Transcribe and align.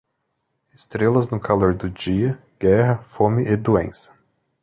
Estrelas 0.73 1.29
no 1.29 1.39
calor 1.39 1.75
do 1.75 1.87
dia, 1.87 2.41
guerra, 2.59 3.03
fome 3.07 3.43
e 3.47 3.55
doença. 3.55 4.11